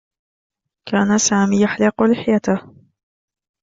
كان 0.85 1.17
سامي 1.17 1.61
يحلق 1.61 2.03
لحيته. 2.03 2.61